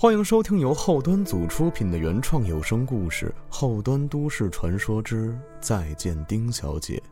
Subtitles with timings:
[0.00, 7.02] 欢迎收听由后端组出品的原创有声故事《后端都市传说之再见丁小姐》，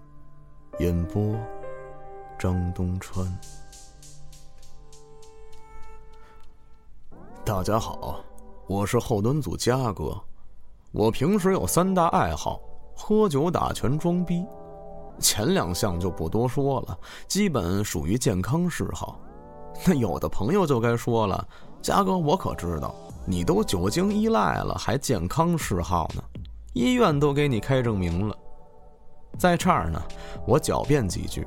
[0.80, 1.36] 演播
[2.38, 3.26] 张东川。
[7.44, 8.24] 大家好，
[8.68, 10.16] 我是后端组嘉哥。
[10.92, 12.60] 我平时有三大爱好：
[12.94, 14.46] 喝酒、打拳、装逼。
[15.18, 19.20] 前两项就不多说了，基本属于健康嗜好。
[19.86, 21.46] 那有的朋友就该说了。
[21.82, 26.22] 嘉哥，我可知道你都酒精依赖了，还健康嗜好呢？
[26.72, 28.36] 医院都给你开证明了。
[29.38, 30.02] 在这儿呢，
[30.46, 31.46] 我狡辩几句：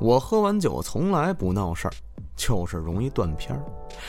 [0.00, 1.94] 我喝完酒从来不闹事儿，
[2.36, 3.62] 就是容易断片儿。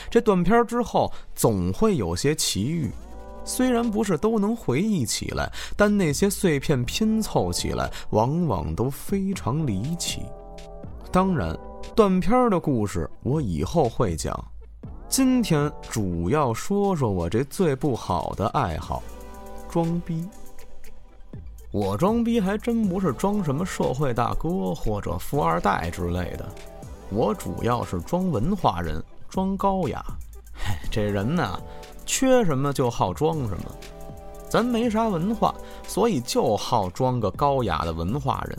[0.08, 2.90] 这断片儿之后，总会有些奇遇，
[3.50, 10.22] 虽然不是都能回忆起来，但那些碎片拼凑起来，往往都非常离奇。
[11.10, 11.58] 当然，
[11.96, 14.32] 断片儿的故事我以后会讲。
[15.08, 19.02] 今天主要说说我这最不好的爱好，
[19.68, 20.24] 装逼。
[21.72, 26.48] 我装逼还真不是装什么社会大哥或者富二代之类的，
[27.10, 30.04] 我主要是装文化人，装高雅。
[30.90, 31.58] 这人呢，
[32.10, 33.64] 缺什么就好装什么。
[34.48, 35.54] 咱没啥文化，
[35.86, 38.58] 所以就好装个高雅的文化人。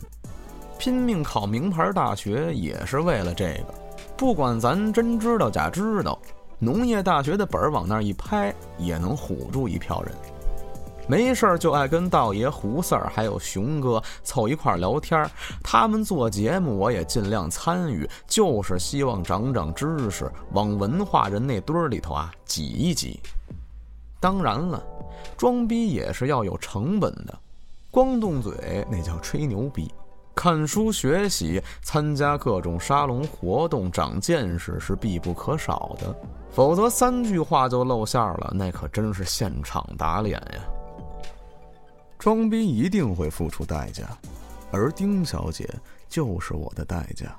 [0.79, 3.73] 拼命考名牌大学也是为了这个，
[4.15, 6.17] 不管咱真知道假知道。
[6.59, 10.15] 农业大学的本儿往那儿一拍，也能唬住一票人。
[11.07, 15.29] 没事儿就爱跟道爷、胡四儿还有熊哥凑一块儿聊天儿。
[15.61, 23.19] 他们做节目，我也尽量参与，就是希望长长知识，往文化人那堆儿里头啊挤一挤。
[24.21, 24.81] 当然了，
[25.35, 27.37] 装逼也是要有成本的，
[27.89, 29.91] 光动嘴那叫吹牛逼。
[30.33, 36.15] 看书学习，参加各种沙龙活动，长见识是必不可少的。
[36.51, 40.63] 否则三句话就露馅了，那可真是现场打脸呀！
[42.17, 44.05] 装逼一定会付出代价，
[44.71, 45.67] 而丁小姐
[46.07, 47.35] 就是我的代价。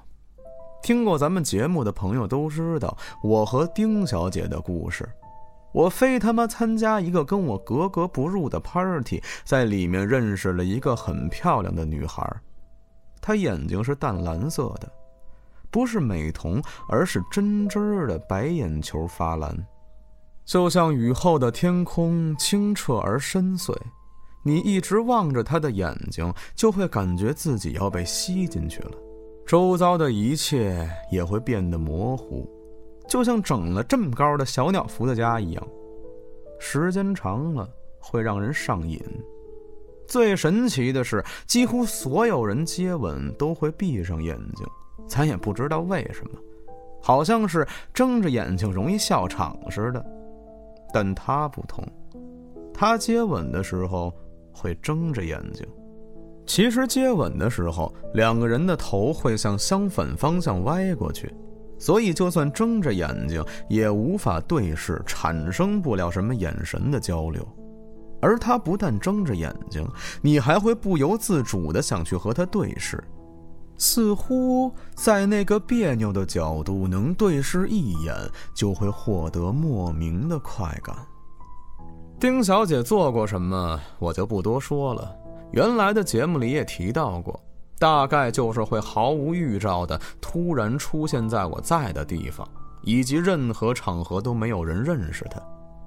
[0.82, 5.08] 听过咱们节目的朋友都知道，我和丁小姐的故事。
[5.72, 12.24] 我非他妈参加一个跟我格格不入的 party，在里面认识了一个很漂亮的女孩。
[13.20, 14.90] 她眼睛是淡蓝色的，
[15.70, 19.56] 不是美瞳，而是真真的白眼球发蓝，
[20.44, 23.74] 就像雨后的天空，清澈而深邃。
[24.44, 28.90] 你一直望着她的眼睛，就会感觉自己要被吸进去了，
[29.46, 32.50] 周遭的一切也会变得模糊，
[33.08, 35.68] 就像整了这么高的小鸟伏特加一样。
[36.58, 37.68] 时间长了，
[37.98, 39.00] 会让人上瘾。
[40.06, 44.66] 最神奇的是，几乎所有人接吻都会闭上眼睛，
[45.06, 46.38] 咱也不知道为什么，
[47.00, 50.04] 好像是睁着眼睛容易笑场似的。
[50.92, 51.82] 但他不同，
[52.74, 54.12] 他接吻的时候
[54.52, 55.66] 会睁着眼睛。
[56.44, 61.32] 其实接吻的时候，两个人的头会向相反方向歪过去，
[61.82, 67.44] 所以就算睁着眼睛，也无法对视，产生不了什么眼神的交流。
[68.20, 69.84] 而他不但睁着眼睛，
[70.20, 73.02] 你还会不由自主的想去和他对视，
[73.76, 78.14] 似乎在那个别扭的角度能对视一眼，
[78.54, 80.94] 就会获得莫名的快感。
[82.20, 85.12] 丁小姐做过什么，我就不多说了。
[85.50, 87.42] 原来的节目里也提到过，
[87.82, 92.48] 大概就是会毫无预兆的突然出现在我在的地方，
[92.82, 95.42] 以及任何场合都没有人认识他。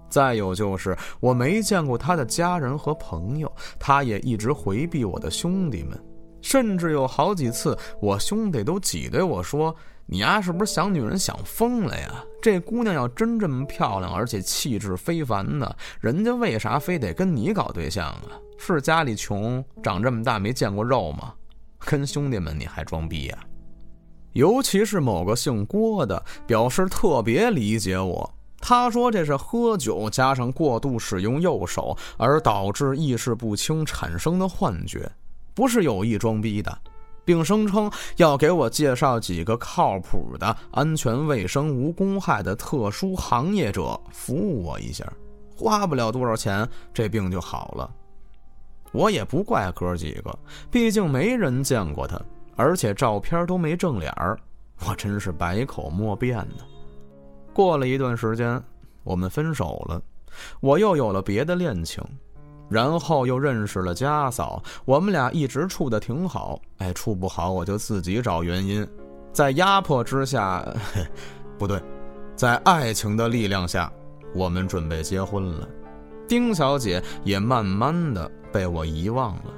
[0.10, 5.98] 再有就是我没见过他的家人和朋友，他也一直回避我的兄弟们，
[6.42, 9.74] 甚至有好几次我兄弟都挤兑我说
[10.06, 12.22] ：“你丫是不是想女人想疯了呀？
[12.42, 18.36] 这姑娘要真这么漂亮，而且气质非凡的，人家为啥非得跟你搞对象啊？
[18.58, 21.34] 是家里穷，长这么大没见过肉吗？
[21.86, 23.38] 跟兄弟们你还装逼呀？
[24.34, 28.30] 尤其是某个姓郭的，表示特别理解我。”
[28.60, 35.10] 他说：“这是喝酒加上过度使用右手而导致意识不清产生的幻觉，
[35.54, 36.76] 不是有意装逼的，
[37.24, 45.06] 并声称要给我介绍几个靠谱的、安全卫生、无公害的特殊行业者服务我一下，
[45.56, 47.94] 花不了多少钱，这病就好了。
[48.96, 50.40] 我也不怪哥几个，
[50.72, 52.20] 毕竟没人见过他，
[52.56, 54.40] 而且照片都没正脸儿，
[54.88, 56.64] 我真是百口莫辩呢。”
[57.54, 58.62] 过了一段时间，
[59.04, 60.02] 我们分手了，
[60.62, 62.04] 我又有了别的恋情。
[62.68, 66.60] 然后又认识了家嫂，我们俩一直处的挺好。
[66.80, 68.86] 哎，处不好我就自己找原因，
[69.32, 70.66] 在压迫之下，
[71.60, 71.80] 不对，
[72.36, 73.92] 在爱情的力量下，
[74.34, 75.70] 我们准备结婚了。
[76.28, 79.54] 丁小姐也慢慢的被我遗忘了，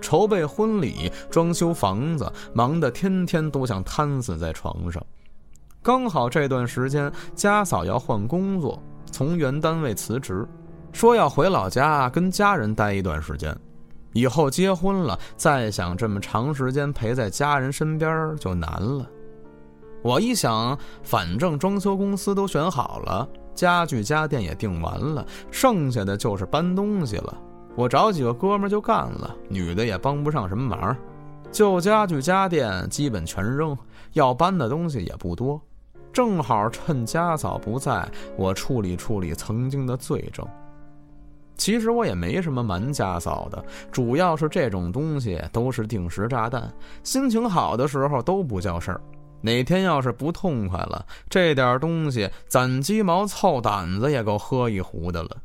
[0.00, 5.04] 筹备婚礼、装修房子，忙得天天都想瘫死在床上。
[5.82, 10.46] 刚好这段时间，家嫂要换工作，从原单位辞职，
[10.92, 13.56] 说要回老家跟家人待一段时间。
[14.12, 19.06] 以后结婚了，再想这么长时间陪在家人身边就难了。
[20.02, 23.28] 我一想，反正装修公司都选好了。
[23.56, 27.36] 家具家电也订完了，剩下的就是搬东西了。
[27.74, 30.96] 我找几个哥们就干了，女的也帮不上什么忙。
[31.50, 33.76] 旧家具家电基本全扔，
[34.12, 35.60] 要搬的东西也不多。
[36.12, 38.06] 正好趁家嫂不在，
[38.36, 40.46] 我处理处理曾经的罪证。
[41.56, 46.70] 其实我也没什么瞒家嫂的，主要是这种东西都是定时炸弹，
[47.02, 49.00] 心情好的时候都不叫事儿。
[49.46, 55.36] 哪天要是不痛快了，这点东西攒鸡毛凑胆子也够喝一壶的了。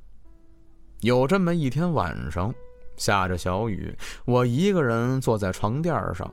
[1.01, 2.51] 有这么一天晚上，
[2.97, 3.95] 下着小雨，
[4.25, 6.27] 我一个人坐在床垫上。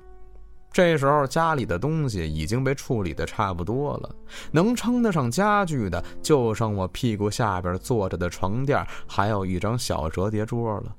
[0.73, 4.15] 这时候家里的东西已经被处理的差不多了，
[4.51, 10.97] 能称得上家具的就剩我屁股下边坐着的床垫，还有一张小折叠桌了。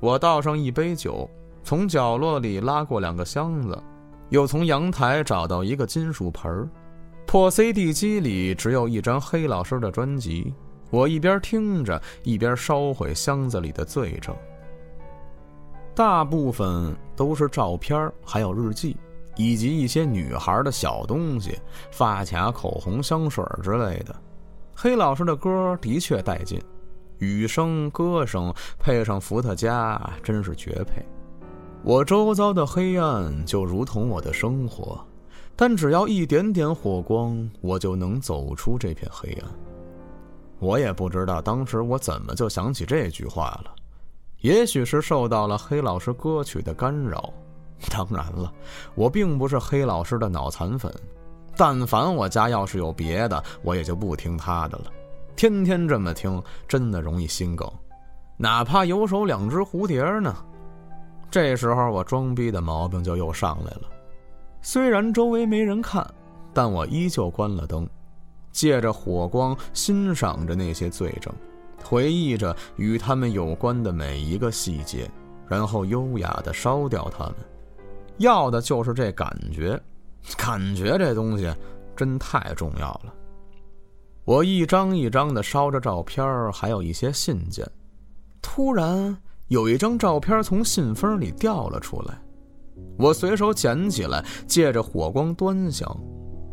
[0.00, 1.28] 我倒上一杯酒，
[1.62, 3.78] 从角落里拉过两个箱子。
[4.28, 6.68] 又从阳台找到一个金属盆儿，
[7.26, 10.52] 破 CD 机里只有一张黑老师的专辑。
[10.90, 14.34] 我一边听着，一边烧毁箱子里的罪证。
[15.94, 18.96] 大部分都是照片，还有日记，
[19.34, 21.58] 以及一些女孩的小东西，
[21.90, 24.14] 发卡、口红、香水之类的。
[24.74, 26.62] 黑老师的歌的确带劲，
[27.18, 31.04] 雨声、歌声配上伏特加，真是绝配。
[31.86, 34.98] 我周遭的黑暗就如同我的生活，
[35.54, 39.48] 但只要一点点火光，我就能走出这片黑暗。
[40.58, 43.72] 我也不知道当时我怎么就想起这句话了，
[44.40, 47.32] 也许是受到了黑老师歌曲的干扰。
[47.88, 48.52] 当然了，
[48.96, 50.92] 我并不是黑老师的脑残粉，
[51.56, 54.86] 但凡我家要是有别的，我也就不听他的了。
[55.36, 57.70] 天天这么听，真的容易心梗，
[58.36, 60.34] 哪怕有手两只蝴蝶呢。
[61.36, 63.82] 这时候我装逼的毛病就又上来了，
[64.62, 66.02] 虽然周围没人看，
[66.54, 67.86] 但我依旧关了灯，
[68.52, 71.30] 借着火光欣赏着那些罪证，
[71.84, 75.10] 回忆着与他们有关的每一个细节，
[75.46, 77.34] 然后优雅的烧掉它们。
[78.16, 79.78] 要的就是这感觉，
[80.38, 81.54] 感觉这东西
[81.94, 83.12] 真太重要了。
[84.24, 87.62] 我一张一张的烧着照片，还有一些信件，
[88.40, 89.14] 突然。
[89.48, 92.20] 有一张照片从信封里掉了出来，
[92.98, 95.88] 我随手捡起来，借着火光端详。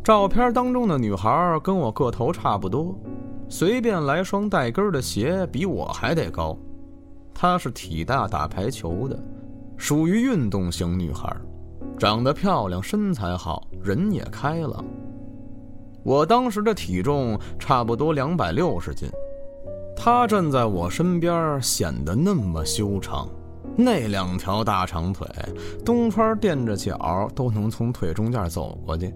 [0.03, 2.95] 照片当中的女孩跟我个头差不多，
[3.49, 6.55] 随便来双带跟的鞋比我还得高。
[7.33, 9.19] 她是体大打排球的，
[9.75, 11.35] 属于运动型女孩，
[11.97, 14.85] 长得漂亮，身材好，人也开朗。
[16.03, 19.09] 我当时的体重差不多两百六十斤。
[19.95, 23.29] 他站在我身边，显得那么修长，
[23.77, 25.27] 那两条大长腿，
[25.85, 29.13] 东川垫着脚都能从腿中间走过去。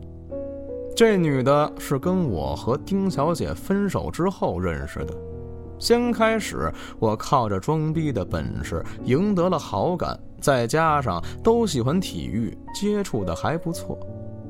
[0.95, 5.13] 这女的是跟我和丁小姐分手之后认识的。
[5.77, 13.99] 先开始，我靠着装逼的本事赢得了好感，再加上都喜欢体育，接触的还不错。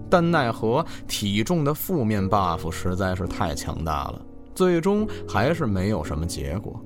[0.09, 4.21] 但奈何体重的负面 buff 实在是太强大了。
[4.57, 6.83] 最终还是没有什么结果。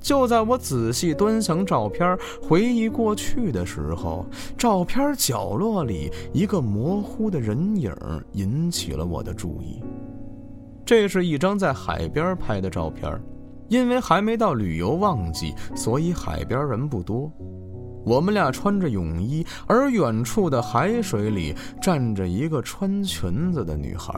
[0.00, 4.26] 就在我仔细端详照片、回忆过去的时候，
[4.58, 7.94] 照片角落里一个模糊的人影
[8.32, 9.80] 引起了我的注意。
[10.84, 13.18] 这是一张在海边拍的照片，
[13.68, 17.32] 因为还没到旅游旺季，所以海边人不多。
[18.04, 24.12] 我们俩穿着泳衣，而远处的海水里站着一个穿裙子的女孩。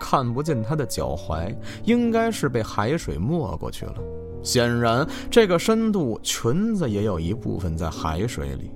[0.00, 3.94] 看不见她的脚踝，应该是被海水没过去了。
[4.42, 8.70] 显然，这个深度裙子也有一部分在海水里。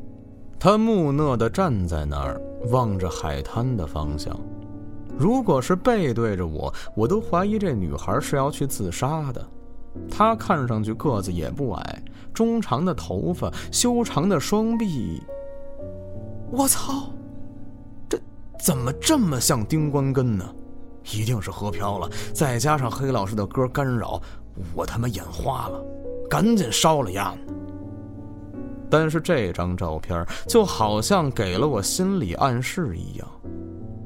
[0.59, 4.39] 她木讷地站在那儿，望着海滩的方向。
[5.17, 9.45] 如果是背对着我，我都怀疑这女孩是要去自杀的。
[10.11, 12.03] 她看上去个子也不矮，
[12.33, 15.23] 中长的头发，修长的双臂。
[16.51, 17.11] 我操，
[18.09, 18.19] 这
[18.59, 20.45] 怎么这么像丁关根呢？
[21.11, 24.21] 一定是喝飘了，再加上黑老师的歌干扰，
[24.75, 25.85] 我他妈眼花了，
[26.29, 27.35] 赶紧烧了呀！
[28.91, 33.27] 但是这张照片就好像给了我心理暗示一样。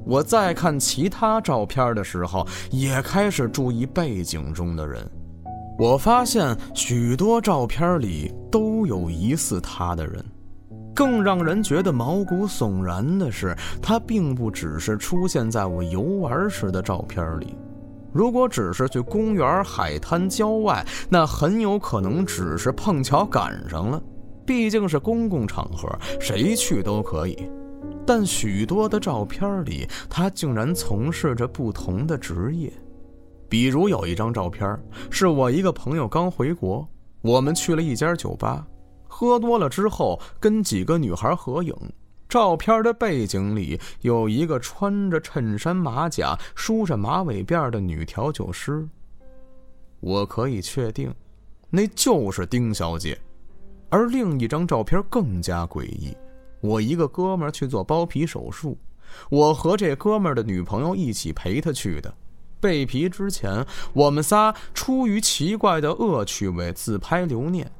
[0.04, 5.04] 我再看其他照片的时候，也开始注意背景中的人。
[5.76, 10.24] 我发现许多照片里都有疑似他的人。
[10.96, 17.54] 更让人觉得毛骨悚然的是，他并不只是出现在我游玩时的照片里。
[18.14, 24.02] 如果只是去公园、海滩、郊外，那很有可能只是碰巧赶上了。
[24.46, 25.86] 毕竟是公共场合，
[26.18, 27.46] 谁去都可以。
[28.06, 32.72] 但许多的照片里，他竟然从事着不同的职业。
[33.50, 34.78] 比如有一张照片，
[35.10, 36.88] 是我一个朋友刚回国，
[37.20, 38.66] 我们去了一家酒吧。
[39.18, 41.74] 喝多了之后，跟几个女孩合影。
[42.28, 48.86] 照片的背景里有一个穿着衬衫马甲、梳着马尾辫的女调酒师。
[50.00, 51.10] 我可以确定，
[51.70, 53.18] 那就是丁小姐。
[53.88, 56.14] 而另一张照片更加诡异。
[56.60, 58.76] 我一个哥们去做包皮手术，
[59.30, 62.14] 我和这哥们的女朋友一起陪他去的。
[62.60, 67.72] 被皮之前，我们仨出于奇怪的恶趣味自拍留念。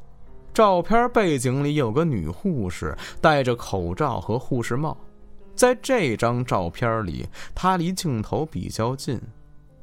[0.56, 4.96] 照片背景里有个女护士，戴着口罩和护士帽。
[5.54, 9.20] 在这张照片里，她离镜头比较近，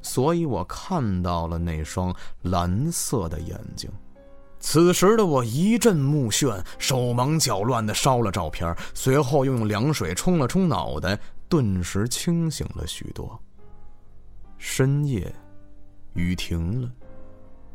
[0.02, 2.12] 所以我看到了那双
[2.42, 3.88] 蓝色的眼睛。
[4.58, 11.16] 此时的我一阵目眩，手忙脚乱地烧了照片，随后又用凉水冲了冲脑袋，
[11.48, 13.40] 顿时清醒了许多。
[14.58, 15.32] 深夜，
[16.14, 16.90] 雨停了，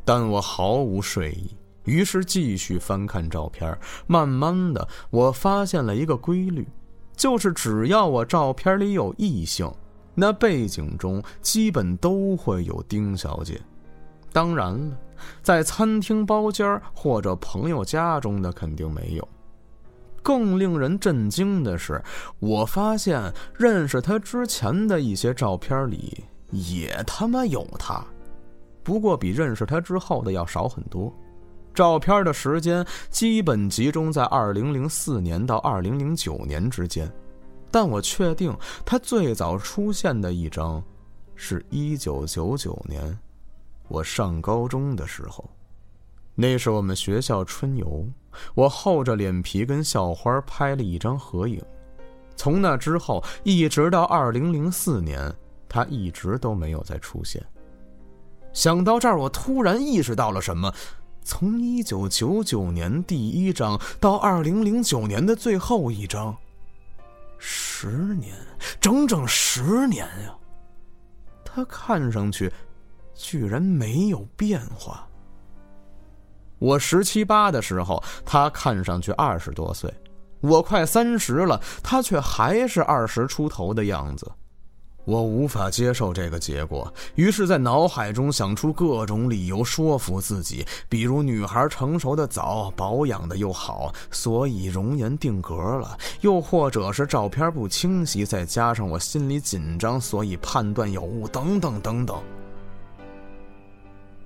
[0.04, 1.56] 但我毫无睡意。
[1.84, 6.66] 于是继续翻看照片，慢慢的，我发现了一个规律，
[7.16, 9.70] 就是只要我照片里有异性，
[10.14, 13.60] 那背景中基本都会有丁小姐。
[14.32, 14.96] 当然了，
[15.42, 19.28] 在餐厅包间或者朋友家中的肯定没有。
[20.22, 22.00] 更令人震惊的是，
[22.38, 28.04] 我发现认识他之前的一些照片里也他妈有他，
[28.84, 31.12] 不过比认识他之后的要少很多。
[31.72, 37.10] 照片的时间基本集中在二零零四年到二零零九年之间，
[37.70, 40.82] 但我确定他最早出现的一张，
[41.34, 43.16] 是一九九九年，
[43.88, 45.48] 我上高中的时候，
[46.34, 48.06] 那是我们学校春游，
[48.54, 51.62] 我厚着脸皮跟校花拍了一张合影。
[52.36, 55.32] 从那之后一直到二零零四年，
[55.68, 57.44] 他一直都没有再出现。
[58.52, 60.72] 想到这儿，我突然意识到了什么。
[61.22, 66.36] 从一九九九年第一章到二零零九年的最后一章，
[67.38, 68.34] 十年，
[68.80, 70.34] 整整十年呀！
[71.44, 72.52] 他看上去
[73.14, 75.06] 居然没有变化。
[76.58, 79.90] 我十七八的时候，他看上去二十多岁；
[80.40, 84.30] 我快三十了，他却还是二十出头的样子。
[85.04, 102.16] 我无法接受这个结果，于是，在脑海中想出各种理由说服自己，比如女孩成熟的早，保养的又好，所以容颜定格了；又或者是照片不清晰，再加上我心里紧张，所以判断有误，等等等等。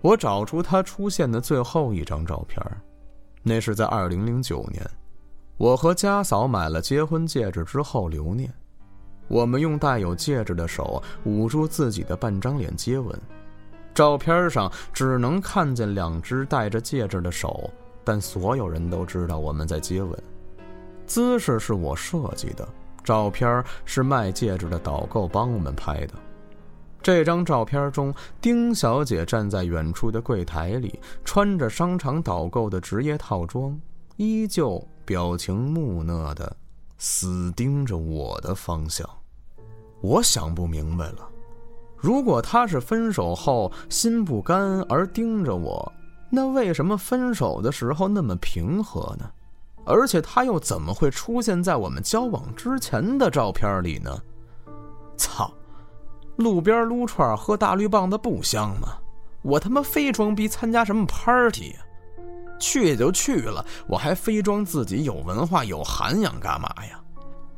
[0.02, 2.60] 我找出他出现的最后一张照片，
[3.42, 4.84] 那是在二零零九年，
[5.56, 8.52] 我和家嫂买了结婚戒指之后留念。
[9.28, 13.18] 我们用带有戒指的手捂住自己的半张脸接吻，
[13.94, 17.70] 照片上只能看见两只戴着戒指的手，
[18.04, 20.22] 但所有人都知道我们在接吻。
[21.06, 22.66] 姿势是我设计的，
[23.02, 26.14] 照片是卖戒指的导购帮我们拍的。
[27.02, 33.78] 这张照片中，丁小姐站在远处的柜台里，穿着商场导购的职业套装，
[34.16, 36.56] 依旧表情木讷的。
[37.06, 39.06] 死盯着我的方向，
[40.00, 41.28] 我想不明白了。
[41.98, 45.92] 如果他是分手后心不甘而盯着我，
[46.30, 49.30] 那为什么分手的时候那么平和呢？
[49.84, 54.18] 而且他又怎么会出现在我们交往之前的照片里呢？
[55.18, 55.52] 操！
[56.36, 58.88] 路边撸串喝大绿棒子不香吗？
[59.42, 61.80] 我他妈非装逼参加什么 party 呀？
[62.64, 66.98] 去就去了，我还非装自己有文化有涵养干嘛呀？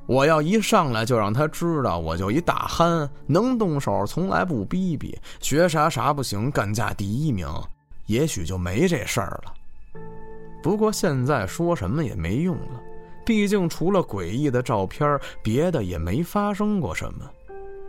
[0.06, 7.48] 我要一上来就让他知道，我就一大憨，能动手从来不逼逼，学啥啥不行，干架第一名，
[8.06, 9.54] 也许就没这事儿了。
[10.60, 12.80] 不过现在说什么也没用了，
[13.24, 17.24] 毕竟除了诡异的照片，别的也没发生过什么。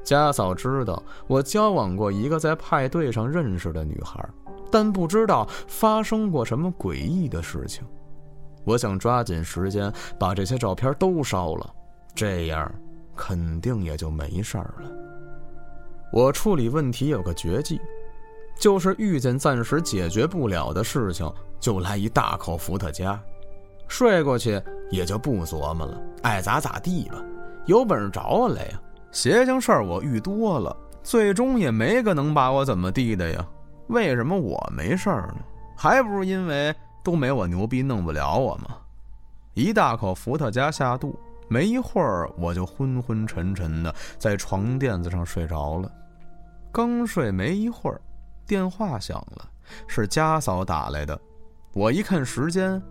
[0.03, 4.23] 家嫂知道我交往过一个在派对上认识的女孩。
[4.71, 7.83] 但不知道发生过什么诡异的事情。
[8.63, 11.73] 我想抓紧时间把这些照片都烧了，
[12.13, 12.69] 这样
[13.15, 14.91] 肯定也就没事儿了。
[16.11, 17.79] 我处理问题有个绝技，
[18.59, 23.19] 就是遇见暂时解决不了的事情，就来一大口伏特加，
[23.87, 27.23] 睡过去也就不琢磨了，爱咋咋地吧。
[27.65, 28.81] 有本事找我来呀！
[29.11, 33.47] 邪性事儿我遇多了，最终也没个能把我怎么地的呀。
[33.87, 35.37] 为什么我没事儿呢？
[35.75, 38.77] 还不是因为都没我牛逼，弄不了我吗？
[39.53, 41.17] 一大口伏特加下肚，
[41.47, 45.91] 没一会儿我就昏昏沉沉的在床垫子上睡着了。
[46.71, 47.99] 刚睡没一会儿，
[48.45, 49.49] 电话响了，
[49.87, 51.19] 是家嫂打来的。
[51.73, 52.81] 我一看时间，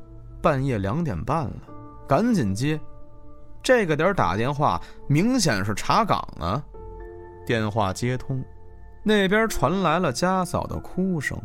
[0.40, 1.56] 半夜两点半了，
[2.08, 2.80] 赶紧接。
[3.62, 6.62] 这个点打电话，明显是查岗啊！
[7.44, 8.42] 电话接通，
[9.08, 11.40] 那边传来了家嫂的哭声。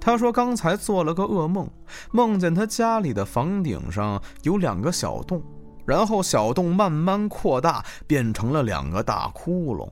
[0.00, 1.68] 她说刚才做了个噩梦，
[2.10, 5.42] 梦见她家里的房顶上有两个小洞，
[5.84, 9.90] 然后小洞慢慢扩大，变成了两个大窟窿，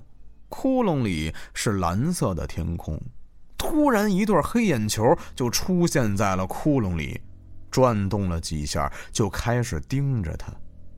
[0.48, 2.98] 窟窿里是蓝色的天空。
[3.58, 7.20] 突然，一对黑眼球就出现在了窟窿里，
[7.70, 10.50] 转动了几下，就开始盯着她。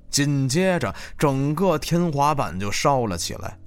[0.09, 3.59] 紧接着，整个天花板就烧了起来。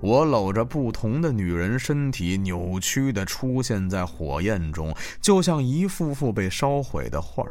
[0.00, 7.44] 我搂着不同的女人身体，扭曲的出现在火焰中，就像一幅幅被烧毁的画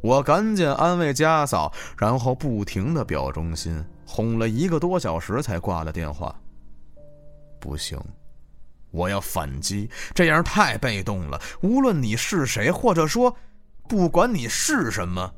[0.00, 6.34] 我赶紧安慰家嫂，然后不停的表忠心，哄了一个多小时才挂了电话。
[7.58, 7.98] 不行，
[8.90, 11.40] 我要反击，这样太被动了。
[11.62, 13.34] 无论你是谁，或者说，
[13.88, 15.32] 不管你是什么。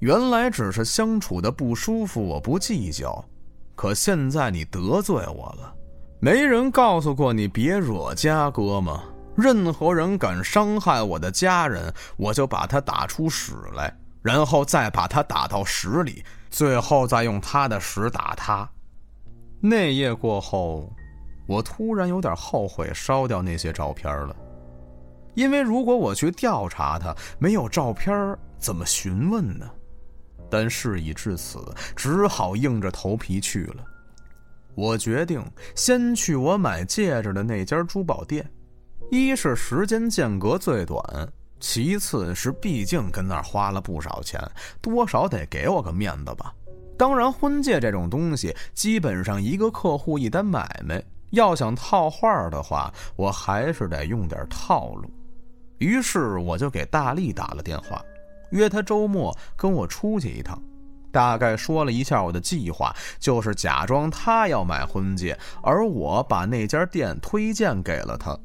[0.00, 3.24] 原来只是相处的不舒服，我不计较。
[3.74, 5.74] 可现在你得罪我了，
[6.20, 9.02] 没人告诉过你别惹家哥吗？
[9.36, 18.68] 任何人敢伤害我的家人，我就把他打出屎来，然后再把他打到屎里，最后再用他的屎打他。
[19.60, 20.88] 那夜过后，
[21.48, 24.36] 我突然有点后悔烧掉那些照片了，
[25.34, 29.68] 因为如果我去调查他，没有照片怎么询问呢？
[30.54, 31.58] 但事已至此，
[31.96, 33.84] 只好硬着头皮去了。
[34.76, 38.48] 我决定先去我买戒指的那家珠宝店，
[39.10, 41.02] 一是时间间隔最短，
[41.58, 44.40] 其次是毕竟跟那儿花了不少钱，
[44.80, 46.54] 多少得给我个面子吧。
[46.96, 55.10] 当然，婚戒这种东西，基本上一个客户一单买卖，要想套话的话，我还是得用点套路。
[55.78, 58.00] 于是我就给大力打了电话。
[58.54, 60.60] 约他周末跟我出去一趟，
[61.10, 68.38] 大概说了一下我的计划，就是假装他要买婚戒，而我把那家店推荐给了他。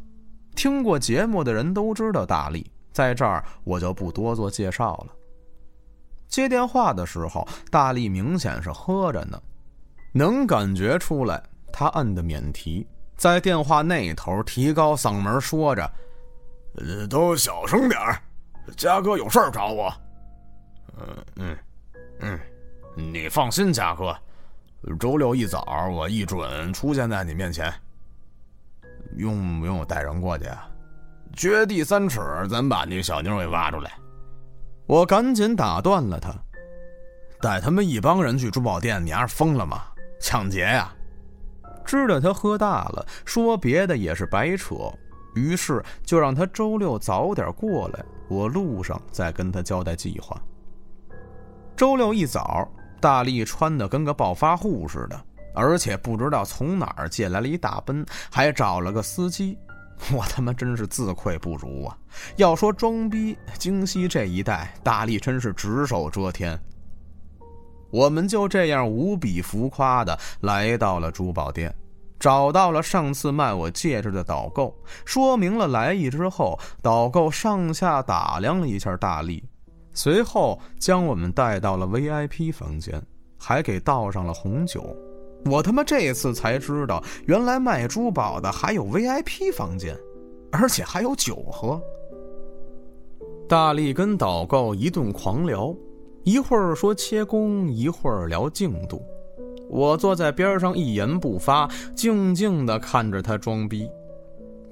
[0.55, 5.13] 听过节目的人都知道大力，在这儿我就不多做介绍了。
[6.27, 9.39] 接电话的时候，大力明显是喝着呢，
[10.11, 11.41] 能感觉出来
[11.71, 15.89] 他按的免提，在电话那头提高嗓门说着
[16.77, 18.21] ：“呃，都小声点儿。”
[18.77, 19.93] 嘉哥有事儿找我，
[20.97, 21.57] 嗯嗯
[22.19, 22.39] 嗯，
[23.11, 24.15] 你放心，嘉哥，
[24.99, 27.73] 周六一早我一准出现在你面前。
[29.15, 30.69] 用不用我带人过去啊？
[31.33, 33.91] 掘地三尺，咱把那小妞给挖出来。
[34.85, 36.33] 我赶紧打断了他，
[37.41, 39.83] 带他们一帮人去珠宝店，你丫是疯了吗？
[40.19, 40.93] 抢劫呀！
[41.85, 44.75] 知道他喝大了，说别的也是白扯。
[45.35, 50.39] 于是就让他周六早点过来，我路上再跟他交代计划。
[51.75, 52.67] 周六一早，
[53.01, 55.19] 大力穿的跟个暴发户似的，
[55.55, 59.57] 而且不知道从哪儿借来了一大奔，还找了个司机。
[60.13, 61.97] 我他妈真是自愧不如啊！
[62.37, 66.57] 要说装逼，京西这一带，大力真是只手遮天。
[67.91, 71.73] 我们就这样无比浮夸的来到了珠宝店。
[72.19, 79.43] 找到了上次卖我戒指的导购，说明了来意之后，导购上下打量了一下大力，
[79.93, 83.01] 随后将我们带到了 VIP 房间，
[83.37, 84.95] 还给倒上了红酒。
[85.45, 89.97] 我他妈这次才知道，原来卖珠宝的还有 VIP 房间，
[90.51, 91.81] 而且还有酒喝。
[93.47, 95.73] 大力跟导购一顿狂聊，
[96.23, 99.01] 一会儿说切工，一会儿聊进度。
[99.69, 103.87] 我坐在边上一言不发，静静地看着他装逼。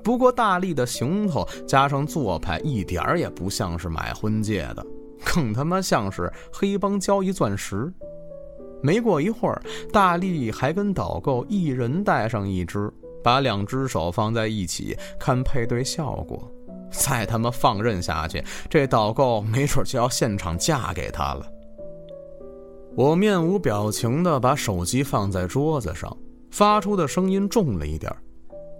[0.03, 4.85] 不过大力的行头加上做派，一点儿也不像是买婚戒的，
[5.23, 7.93] 更他妈像是黑帮交易钻石。
[8.81, 12.91] 没过一会儿，大力还跟导购一人带上一只，
[13.23, 16.49] 把两只手放在一起看配对效果。
[16.89, 21.45] 再他妈放任下去，这导购没准就要现场嫁给他了。
[22.97, 26.17] 我面无表情的把手机放在桌子上，
[26.49, 28.11] 发出的声音重了一点。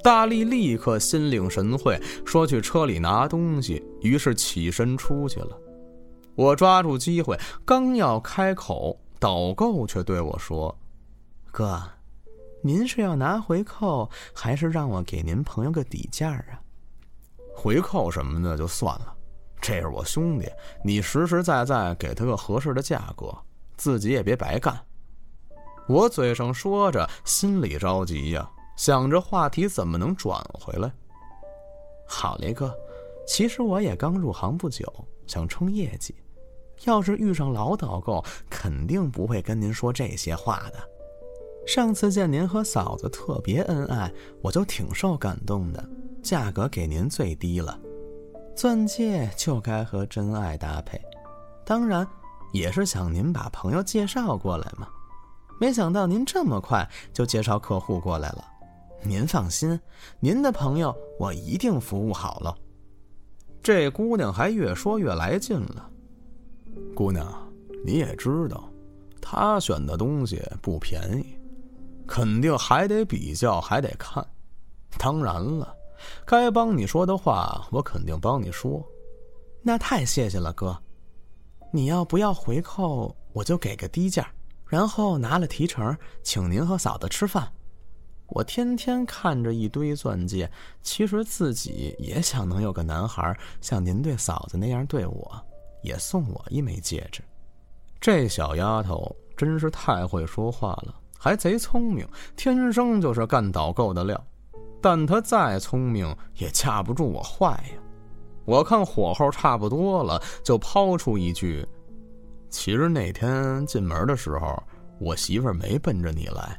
[0.04, 5.56] 大力立刻心领神会，说去车里拿东西，于是起身出去了。
[6.34, 10.76] 我抓住机会，刚要开口，导购却对我说
[11.54, 11.80] ：“哥，
[12.64, 16.58] 您是要拿回扣，还是让我给您朋友个底价啊？”
[17.56, 19.14] 回扣什么的就算了，
[19.62, 20.50] 这是我兄弟，
[20.84, 23.32] 你实实在在给他个合适的价格，
[23.78, 24.78] 自己也别白干。
[25.88, 30.92] 我嘴上说着，心里着急呀，想着话题怎么能转回来。
[32.06, 32.76] 好嘞，哥，
[33.26, 34.86] 其实我也刚入行不久，
[35.26, 36.14] 想冲业绩，
[36.86, 40.80] 要是遇上老导购，肯定不会跟您说这些话的。
[41.66, 44.12] 上次见您和嫂子特别恩爱，
[44.42, 45.90] 我就挺受感动的。
[46.24, 47.80] 价格给您最低了，
[48.56, 51.00] 钻戒就该和真爱搭配，
[51.66, 52.06] 当然
[52.52, 54.88] 也是想您把朋友介绍过来嘛。
[55.60, 58.46] 没想到您这么快就介绍客户过来了，
[59.04, 59.80] 您放心，
[60.20, 62.56] 您的朋友我一定服务好了。
[63.64, 65.90] 这姑娘还越说越来劲了。
[66.96, 67.28] 姑娘，
[67.86, 68.70] 你也知道，
[69.22, 71.26] 他选的东西不便宜，
[72.08, 74.26] 肯定还得比较，还得看。
[74.98, 75.76] 当然了。
[76.28, 78.86] 该帮你说的话，我肯定帮你说。
[79.64, 80.80] 那太谢谢了，哥。
[81.78, 84.28] 你要不要回扣，我就给个低价，
[84.66, 87.54] 然后拿了提成，请您和嫂子吃饭。
[88.30, 90.50] 我天天看着一堆钻戒，
[90.82, 95.40] 其实自己也想能有个男孩像您对嫂子那样对我，
[95.84, 97.22] 也送我一枚戒指。
[98.02, 104.20] 这小丫头真是太会说话了，还贼聪明，天生就是干导购的料。
[104.82, 107.82] 但她再聪明也架不住我坏呀！
[108.48, 111.68] 我看火候差不多了，就抛出一句
[112.50, 114.64] ：“其实那天进门的时候，
[115.00, 116.58] 我媳妇儿没奔着你来，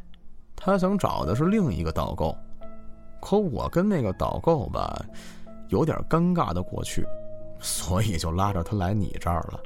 [0.55, 2.37] 她想找的是另一个导购。
[3.23, 5.03] 可我跟那个导购吧，
[5.71, 7.07] 有点尴尬的过去，
[7.59, 9.59] 所以就拉着她来你这儿了。”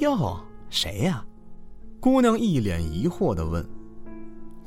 [0.00, 1.22] 哟，谁呀？
[2.00, 3.62] 姑娘一脸疑惑的问。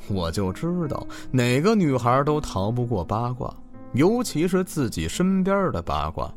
[0.09, 3.51] 我就知道哪个女孩都逃不过八卦，
[3.93, 6.31] 尤其是自己身边的八卦。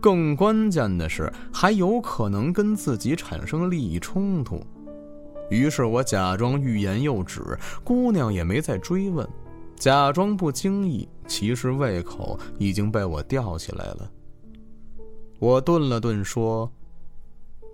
[0.00, 4.64] 更关键的是，还有可能跟自己产生利益冲突。
[5.50, 9.26] 于是我假装欲言又止，姑娘也没再追问，
[9.76, 14.10] 假装不经意，其实胃口已经被我吊起来了。
[15.38, 16.70] 我顿了顿，说：“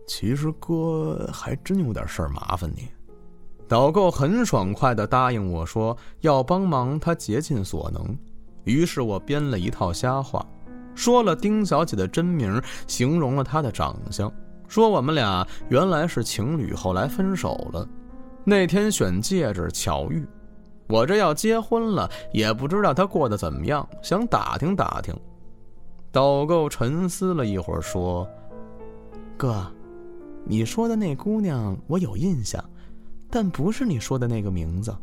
[0.06, 2.88] 其实哥还真有点事儿麻烦你。”
[3.66, 8.16] 导购很爽快地答应我说要帮忙，他竭尽所能。
[8.64, 10.46] 于是我编了一套瞎话，
[10.94, 14.32] 说了丁小姐的真名，形容了她的长相，
[14.68, 17.88] 说我们俩原来是情侣，后来分手了。
[18.44, 20.26] 那天选戒指巧遇，
[20.88, 25.14] 我这要结婚了，也不知道她过得怎么样，想打听打听。
[26.12, 28.28] 导购沉思了一会儿，说
[29.36, 29.66] ：“哥，
[30.44, 32.62] 你说的那姑娘，我有印象。”
[33.30, 34.96] 但不是你说的那个名字，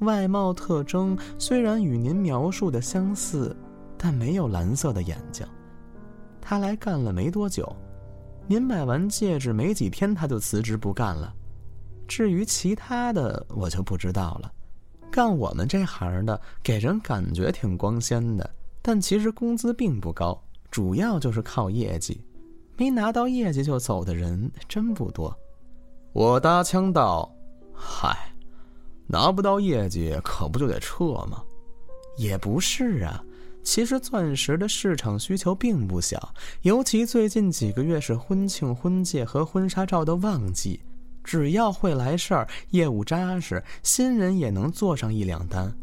[0.00, 3.56] 外貌特征虽然与您描述的相似，
[3.98, 5.46] 但没有蓝色的眼睛。
[6.40, 7.74] 他来干了没多久，
[8.46, 11.34] 您买完戒指没几天他就辞职不干了。
[12.06, 14.52] 至于其他的，我就不知道了。
[15.10, 18.48] 干我们这行的，给人感觉挺光鲜的，
[18.82, 22.20] 但其实工资并不高，主要就是靠业绩。
[22.76, 25.36] 没拿到业绩就走的人真不多。
[26.12, 27.32] 我搭腔道。
[27.72, 28.16] 嗨，
[29.06, 31.42] 拿不到业绩可不就得撤吗？
[32.16, 33.22] 也不是啊，
[33.66, 40.78] 其实钻石的市场需求并不小，尤其最近几个月是婚庆、婚戒和婚纱照的旺季，
[41.24, 45.76] 只要会来事儿，业务扎实，新人也能做上一两单。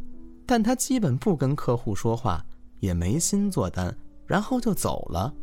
[0.45, 2.41] 但他基本不跟客户说话，
[2.79, 3.93] 也没心做单，
[4.25, 5.33] 然后就走了。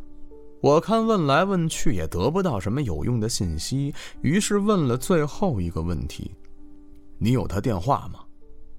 [0.61, 6.31] 我看问来问去也得不到什么有用的信息，于是问了最后一个问题。
[7.19, 8.21] 你有他电话吗？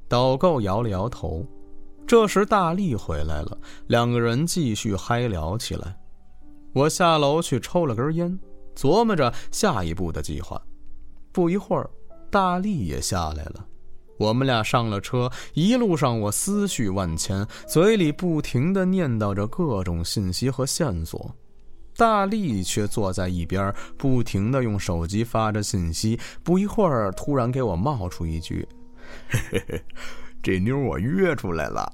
[0.09, 1.47] 导购摇了摇头。
[2.07, 5.97] 这时大力回来了，两个人继续嗨聊起来。
[6.75, 8.39] 我下楼去抽了根烟，
[8.77, 10.61] 琢磨着下一步的计划。
[11.33, 11.89] 不一会儿，
[12.31, 13.67] 大力也下来了。
[14.19, 21.35] 我们俩上了车，一路上我思绪万千，嘴里不停地念叨着各种信息和线索。
[21.97, 26.19] 大力却坐在一边，不停地用手机发着信息。
[26.43, 28.67] 不一会儿，突然给我冒出一句
[29.29, 29.85] ：“嘿嘿嘿，
[30.43, 31.91] 这妞我约出来了。”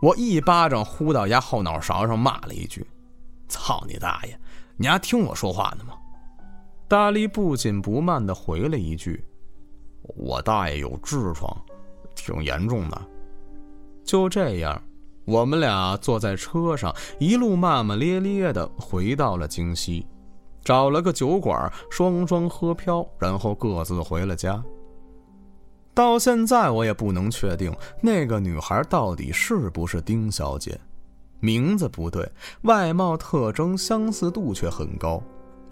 [0.00, 2.86] 我一巴掌呼到丫后脑勺上，骂了一句
[3.48, 4.40] ：“操你大爷！
[4.78, 5.92] 你还听我说话呢吗？
[6.88, 9.22] 大力不紧不慢的回了一句
[10.16, 11.54] ：“我大爷有痔疮，
[12.14, 12.98] 挺严重的。”
[14.02, 14.82] 就这样，
[15.26, 20.06] 我们俩坐在车上，一路骂骂咧咧的回到了京西，
[20.64, 24.64] 找了个酒馆，双双喝飘，然后各自回了家。
[25.92, 30.80] 到现在，我也不能确定那个女孩到底是不是丁小姐，
[31.40, 32.30] 名字不对，
[32.62, 35.22] 外貌特征相似度却很高。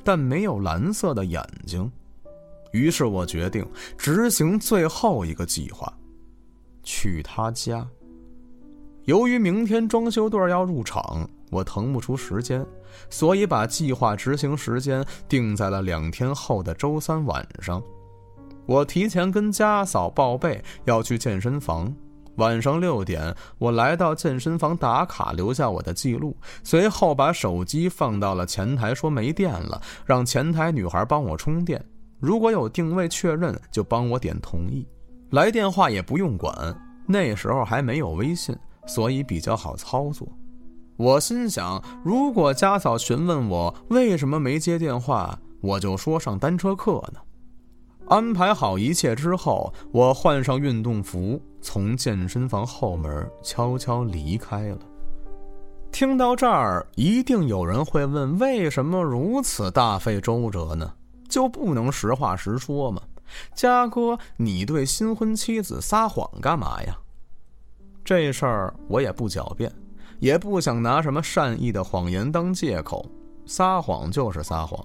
[0.05, 1.91] 但没有蓝色的眼睛，
[2.73, 5.93] 于是我决定执行最后一个计划，
[6.83, 7.87] 去他家。
[9.05, 12.65] 由于明天装修队要入场，我腾不出时间，
[13.11, 17.83] 所以把计划执行时间定在了两天后的周三晚上。
[18.69, 21.91] 我提前跟家嫂报备要去健身房。
[22.37, 31.83] 晚上六点，我来到健身房打卡，留下我的记录，随后把手机放到了前台，说没电了，让前台女孩帮我充电。
[32.21, 34.87] 如果有定位确认，就帮我点同意。
[35.31, 36.55] 来电话也不用管，
[37.07, 38.55] 那时候还没有微信，
[38.87, 40.29] 所以比较好操作。
[40.99, 47.21] 我心想，如果家嫂询问我为什么没接电话，我就说上单车课呢。
[48.09, 54.79] 安排好一切之后，我换上运动服，从健身房后门悄悄离开了。
[55.93, 60.95] 听到这儿，一定有人会问：为什么如此大费周折呢？
[61.29, 63.03] 就不能实话实说吗？
[63.55, 66.97] 嘉哥，你对新婚妻子撒谎干嘛呀？
[68.03, 69.71] 这事儿我也不狡辩，
[70.19, 73.05] 也不想拿什么善意的谎言当借口，
[73.45, 74.83] 撒谎就是撒谎。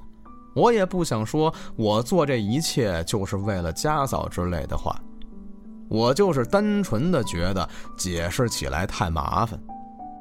[0.54, 4.96] 我也不想说，我做这一切就是为了家嫂之类的话，
[5.90, 9.60] 我就是单纯的觉得解释起来太麻烦。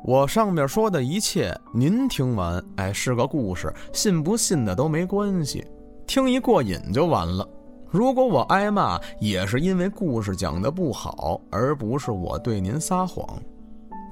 [0.04, 5.64] 我上面说的一切，您听完，哎，是个故事，信不信的都没关系，
[6.06, 7.48] 听一过瘾就完了。
[7.88, 13.24] 如果我挨骂，也是因为故事讲的不好，而不是我对您撒谎。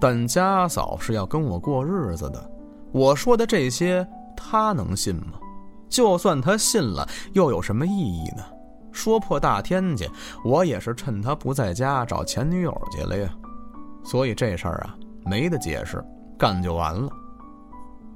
[0.01, 2.51] 但家嫂是要跟我过日子的，
[2.93, 4.07] 我说的这些，
[4.37, 5.40] 她能信吗？
[5.91, 8.43] 就算他信了，又有什么意义呢？
[8.93, 10.09] 说破大天去，
[10.45, 13.29] 我也是趁他不在家找前女友去了呀。
[14.03, 16.03] 所以这事儿啊，没得解释，
[16.39, 17.11] 干就完了。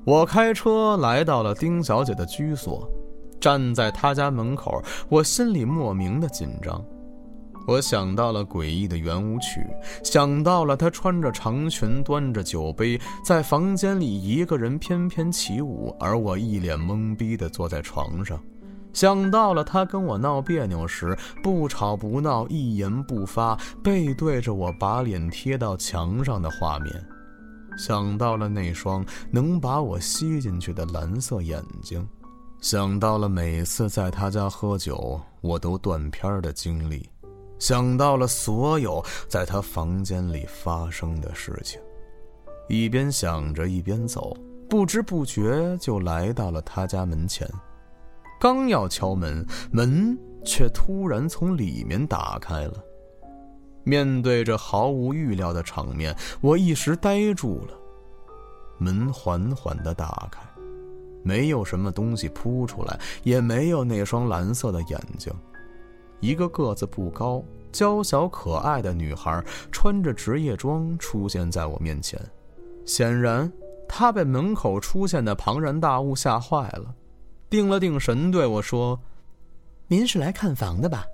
[0.05, 2.89] 我开车来到了丁小姐的居所，
[3.41, 6.83] 站在她家门口，我心里莫名的紧张。
[7.67, 9.67] 我想到了诡异的圆舞曲，
[10.03, 18.39] 想到了她穿着长裙，端着酒杯，在房间里一个人翩翩起舞，而我一脸懵逼地坐在床上；
[18.93, 26.93] 想到了她跟我闹别扭时，不吵不闹，一言不发，背对着我，把脸贴到墙上的画面；
[27.79, 32.03] 想到了那双能把我吸进去的蓝色眼睛；
[32.61, 37.09] 想到了每次在她家喝酒，我都断片的经历。
[37.65, 41.81] 想到了所有在他房间里发生的事情，
[42.69, 44.37] 一边想着一边走，
[44.69, 47.49] 不知不觉就来到了他家门前。
[48.39, 52.85] 刚要敲门，门却突然从里面打开了。
[53.83, 57.73] 面对着毫无预料的场面，我一时呆住了。
[58.77, 60.43] 门缓缓地打开，
[61.23, 65.33] 没有什么东西扑出来，也没有那双蓝色的眼睛。
[66.25, 72.19] 一个个子不高、娇小可爱的女孩，穿着职业装出现在我面前。
[72.87, 73.53] 显然，
[73.87, 76.95] 她被门口出现的庞然大物吓坏了，
[77.51, 78.99] 定了定神，对我说
[79.87, 81.05] ：“您是来看房的吧？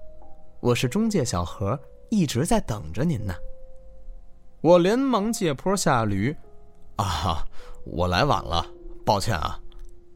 [0.61, 1.77] 我是中介小何，
[2.09, 3.35] 一直在等着您呢。”
[4.63, 6.33] 我连忙借坡下驴
[6.95, 7.45] ：“啊，
[7.85, 8.65] 我来晚了，
[9.05, 9.59] 抱歉啊。”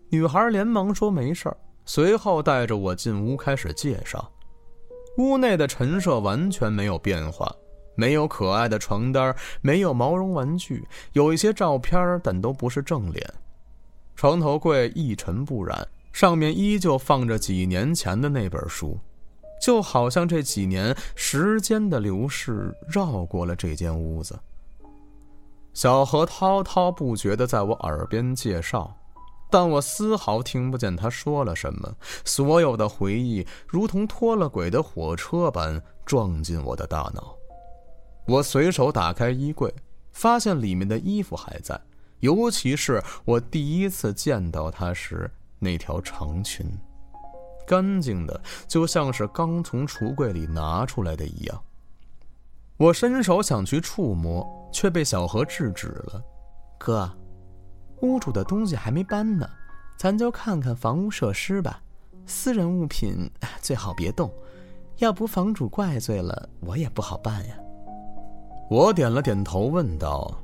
[0.08, 4.30] 女孩连忙说：“没事儿。”随后带着我进屋，开始介绍。
[5.16, 7.54] 屋内的陈设完全没有变化，
[7.94, 13.34] 没有可爱的床单，没有毛绒玩具，有一些照片，但都不是正脸。
[14.16, 18.98] 床头柜一尘不染，上面依旧放着几年前的那本书，
[19.60, 24.38] 就好像这几年时间的流逝绕过了这间屋子。
[25.72, 28.96] 小何滔滔不绝地在我耳边介绍。
[29.54, 37.36] 但我丝毫听不见他说了什么，所有的回忆如同脱了轨的火车般撞进我的大脑。
[38.26, 39.72] 我随手打开衣柜，
[40.10, 41.80] 发现里面的衣服还在，
[42.18, 46.66] 尤其是我第一次见到她时那条长裙，
[47.64, 51.62] 干净的就像是刚从橱柜里拿出来的一样。
[52.76, 56.20] 我伸手想去触摸，却被小何制止了。
[56.76, 57.08] 哥。
[58.04, 59.48] 屋主的东西还没搬呢，
[59.96, 61.80] 咱就看看房屋设施吧。
[62.26, 64.30] 私人物品最好别动，
[64.98, 67.56] 要不房主怪罪了，我也不好办呀。
[68.70, 70.34] 我点了点头，问道：“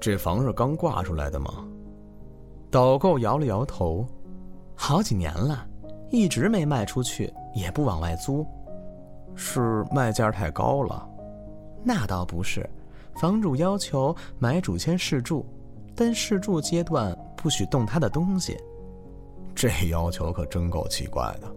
[0.00, 1.66] 这房是刚挂出来的吗？”
[2.70, 4.06] 导购摇了摇头
[4.74, 5.66] ：“好几年了，
[6.10, 8.46] 一直没卖出去，也不往外租。
[9.34, 11.06] 是卖价太高了？
[11.84, 12.68] 那倒不是，
[13.16, 15.44] 房主要求买主先试住，
[15.94, 18.56] 但试住阶段不许动他的东西。
[19.54, 21.50] 这要求可真够奇怪的。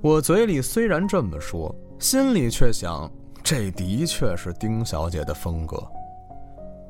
[0.00, 5.82] 我嘴里虽然这么说，心里却想。”这的确是丁小姐的风格。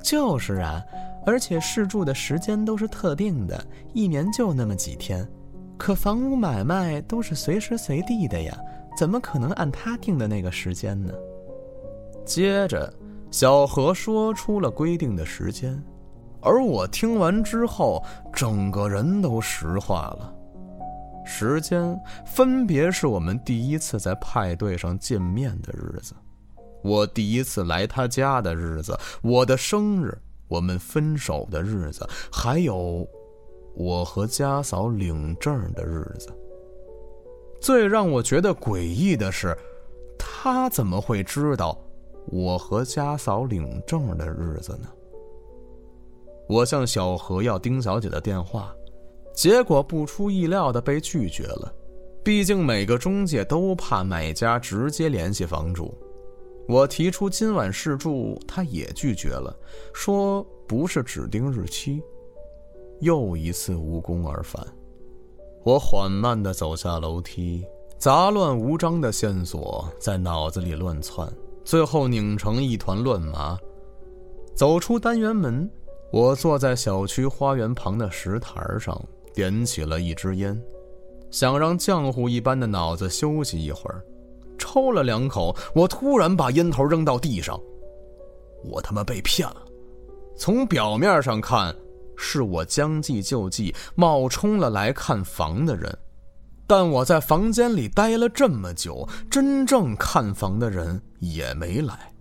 [0.02, 0.82] 就是啊，
[1.24, 5.28] 而且试住的时间都是特定的，一年就那么几天。
[5.76, 8.58] 可房屋买卖都是随时随地的呀，
[8.98, 11.12] 怎么可能按他定的那个时间呢？
[12.24, 12.92] 接着，
[13.30, 15.80] 小何说出了规定的时间，
[16.40, 20.34] 而我听完之后，整个人都石化了。
[21.24, 26.14] 时间分别是我们第一次在派对上见面的日子。
[26.82, 33.06] 我第一次来他家的日子，我的生日，我们分手的日子，还有
[33.74, 36.32] 我和家嫂领证的日子。
[37.60, 39.54] 最让我觉得诡异的是，
[40.16, 41.76] 他怎么会知道
[42.26, 44.88] 我和家嫂领证的日子呢？
[46.48, 48.74] 我向小何要丁小姐的电话，
[49.34, 51.72] 结果不出意料的被拒绝了。
[52.24, 55.94] 毕竟每个中介都怕买家直接联系房主。
[56.66, 59.54] 我提出今晚试住，他也拒绝了，
[59.94, 62.02] 说不是指定日期。
[63.00, 64.66] 又一次无功而返。
[65.64, 67.64] 我缓慢地走下楼梯，
[67.96, 71.30] 杂乱无章的线索在脑子里乱窜，
[71.64, 73.58] 最后拧成一团乱麻。
[74.54, 75.70] 走出单元门，
[76.10, 78.98] 我坐在小区花园旁的石台上，
[79.34, 80.58] 点起了一支烟，
[81.30, 84.02] 想让浆糊一般的脑子休息一会儿。
[84.58, 87.60] 抽了两口，我突然把烟头扔到地上。
[88.64, 89.62] 我他妈被骗了！
[90.36, 91.74] 从表面上看，
[92.16, 95.96] 是我将计就计冒充了来看房的人，
[96.66, 102.12] 但我在房间里待了这么久，真正看房的人也没来，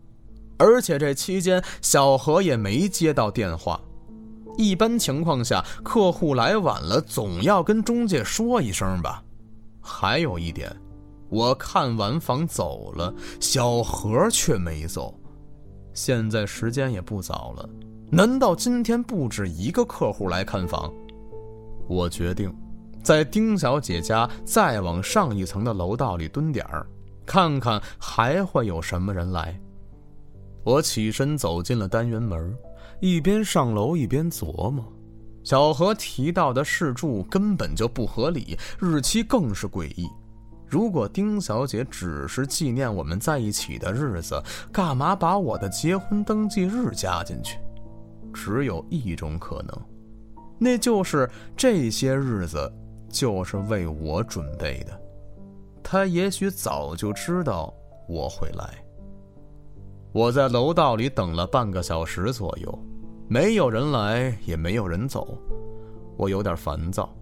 [0.58, 3.80] 而且这期间小何也没接到电话。
[4.58, 9.24] 一般情况下，客户来晚了，总要跟中介说一声吧。
[9.82, 10.76] 还有一点。
[11.30, 15.13] 我看完房走了，小何却没走。
[15.93, 17.70] 现在时间也不早了，
[18.10, 20.89] 难道今天不止一个客户来看房？
[21.89, 22.50] 我决定
[23.04, 26.88] 在丁小姐家再往上一层的楼道里蹲点儿，
[27.26, 29.60] 看看还会有什么人来。
[30.67, 32.53] 我起身走进了单元门，
[32.99, 34.84] 一边上楼一边琢磨：
[35.41, 40.10] 小何提到的试住根本就不合理，日期更是诡异。
[40.67, 47.58] 如果丁小姐只是纪念我们在一起的日子，干嘛把我的结婚登记日加进去？
[48.34, 49.73] 只有一种可能，
[50.60, 52.69] 那就是这些日子
[53.08, 55.01] 就是为我准备的。
[55.82, 57.73] 她也许早就知道
[58.10, 58.84] 我会来。
[60.17, 62.80] 我在楼道里等了半个小时左右，
[63.27, 65.38] 没有人来，也没有人走，
[66.17, 67.15] 我有点烦躁，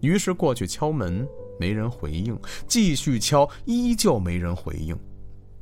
[0.00, 1.24] 于是过去敲门。
[1.60, 4.98] 没人回应，继续敲，依旧没人回应。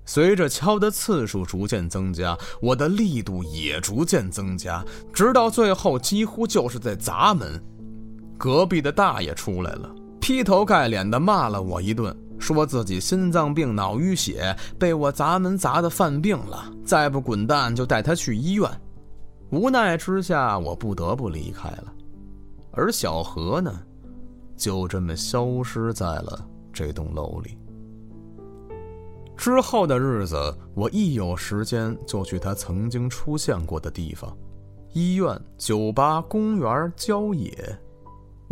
[0.06, 4.82] 随着敲的次数逐渐增加，我的力度也逐渐增加，
[5.12, 7.62] 直到最后几乎就是在砸门。
[8.38, 18.68] 隔壁的大爷出来了，劈头盖脸的骂了我一顿，说自己心脏病、脑淤血，被我砸门砸的犯病了，再不滚蛋就带他去医院。
[19.50, 21.94] 无奈之下，我不得不离开了。
[22.72, 23.72] 而小何呢？
[24.56, 27.56] 就这么消失在了这栋楼里。
[29.36, 30.36] 之后的日子，
[30.74, 34.36] 我一有时间就去他曾经出现过的地方：
[34.92, 37.52] 医院、酒吧、公园、郊野。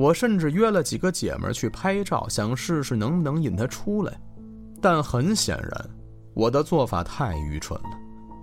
[0.00, 4.18] 我甚至约了几个姐们去拍照，想试试能不能引他出来。
[4.80, 5.90] 但很显然，
[6.32, 7.90] 我的做法太愚蠢了。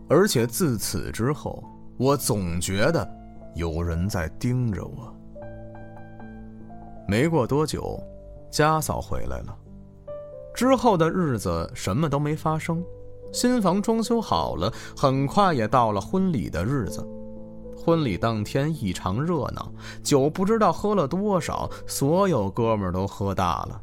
[0.08, 1.64] 而且自此之后，
[1.98, 3.10] 我总觉得
[3.56, 5.12] 有人在盯着我。
[7.08, 8.00] 没过多久，
[8.52, 9.58] 家嫂回来了。
[10.54, 12.84] 之后的日子什么都没发生，
[13.34, 17.04] 新房装修好了，很快也到了婚礼的日子。
[17.78, 19.72] 婚礼当天异常热闹，
[20.04, 23.80] 酒不知道喝了多少，所有哥们都喝大了。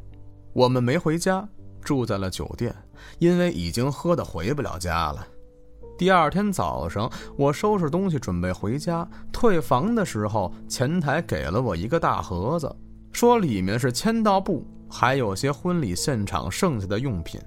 [0.53, 1.47] 我们没回家，
[1.81, 2.75] 住在了酒店，
[3.19, 5.25] 因为已经喝的回不了家了。
[5.97, 12.73] 第二天早上，我收拾东西准备回家，退房的时候，前台给了我一个大盒子，
[13.13, 17.39] 说里面是签到簿，还有些婚礼现场剩下的用品。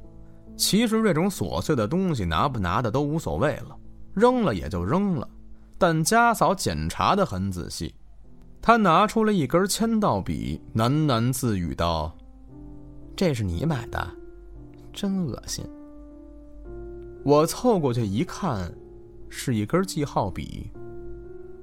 [0.57, 3.77] 其实这种琐碎的东西拿不拿的都无所谓了，
[4.15, 5.29] 扔了也就扔了。
[5.79, 7.95] 但家嫂检查的很仔细，
[8.61, 12.13] 她拿出了一根签到笔，喃喃自语道
[13.15, 14.07] ：“这是你买的，
[14.93, 15.65] 真恶心。”
[17.25, 18.73] 我凑过去一看，
[19.29, 20.71] 是一根记号笔，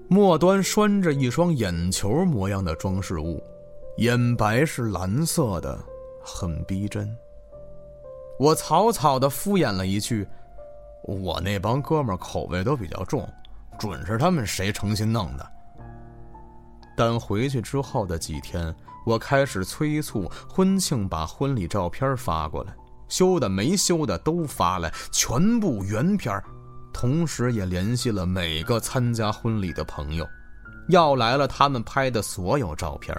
[0.07, 3.43] 末端拴着一双眼球模样的装饰物，
[3.97, 5.77] 眼白是蓝色的，
[6.23, 7.13] 很逼真。
[8.39, 10.27] 我草草的敷衍了一句
[11.03, 13.27] ：“我那帮哥们口味都比较重。”
[13.79, 15.51] 准是他们谁诚心弄的。
[16.97, 18.73] 但回去之后的几天，
[19.05, 22.73] 我开始催促婚庆把婚礼照片发过来，
[23.09, 26.41] 修的没修的都发来，全部原片
[26.93, 30.25] 同时也联系了每个参加婚礼的朋友，
[30.87, 33.13] 要来了他们拍的所有照片。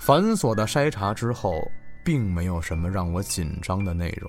[0.00, 1.62] 繁琐的筛查之后，
[2.04, 4.28] 并没有什么让我紧张的内容，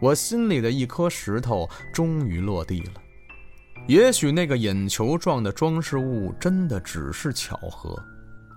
[0.00, 2.92] 我心里的一颗石头终于落地了。
[3.90, 8.00] 也许那个眼球状的装饰物真的只是巧合，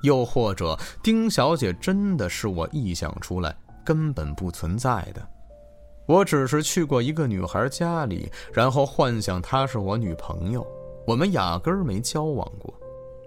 [0.04, 5.28] 又或者丁小姐真的是我臆想出来、根本不存在的。
[6.06, 10.64] 我只是去过一个女孩家里，然后幻想她是我女朋友，
[11.08, 12.72] 我们压根儿没交往过。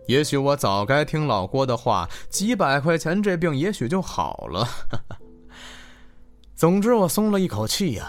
[0.07, 4.69] 也许我早该听老郭的话，几百块钱这病也许就好了。
[6.55, 8.09] 总之，我松了一口气呀。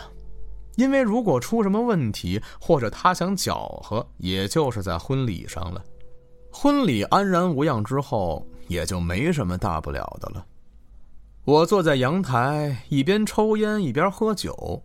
[0.77, 5.83] 因为如果出什么问题，或者他想搅和，也就是在婚礼上了。
[6.51, 10.45] 婚礼安然无恙之后，也就没什么大不了的了。
[11.43, 14.83] 我坐在阳台，一边抽烟一边喝酒。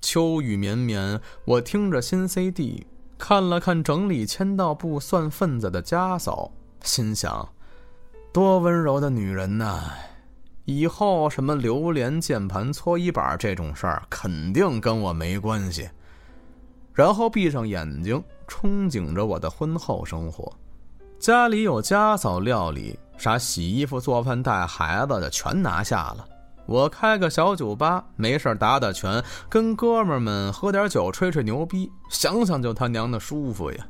[0.00, 2.86] 秋雨绵绵，我听着新 CD，
[3.18, 6.50] 看了看整理签到簿、算份子的家嫂，
[6.82, 7.46] 心想：
[8.32, 9.92] 多温柔的女人呐！
[10.64, 15.88] 以后什么榴莲键盘搓衣板这种事儿，肯定跟我没关系。
[16.92, 20.52] 然后闭上眼睛，憧憬着我的婚后生活。
[21.18, 26.26] 家里有家嫂料理，啥洗衣服、做饭、带孩子的全拿下了。
[26.66, 33.86] 我开个小酒吧，没事打打拳，跟哥们们喝点酒，吹吹牛逼，想想就他娘的舒服呀！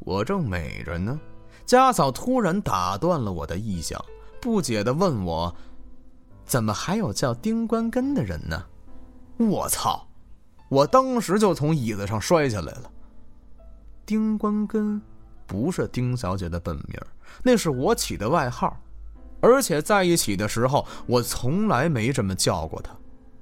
[0.00, 1.18] 我正美着呢，
[1.64, 4.02] 家嫂突然打断了我的臆想，
[4.46, 5.52] 不解地问我。
[6.44, 8.64] 怎么还有叫丁关根的人呢？
[9.38, 10.06] 我操！
[10.68, 12.88] 我当时就从椅子上摔下来了。
[14.06, 15.02] 丁关根
[15.48, 16.96] 不是丁小姐的本名，
[17.42, 18.80] 那是我起的外号，
[19.40, 22.92] 而且在一起的时候我从来没这么叫过她。